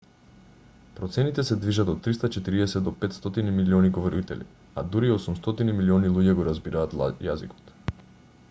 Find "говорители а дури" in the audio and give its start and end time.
3.99-5.13